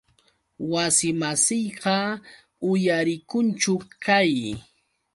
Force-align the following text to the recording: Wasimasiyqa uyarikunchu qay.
Wasimasiyqa 0.71 1.95
uyarikunchu 2.71 3.73
qay. 4.03 4.33